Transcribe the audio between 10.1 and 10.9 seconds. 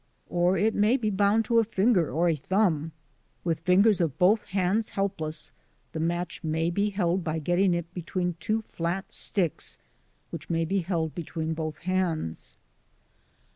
which may be